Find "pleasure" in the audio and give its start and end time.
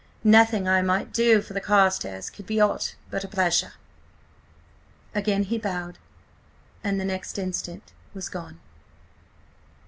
3.27-3.73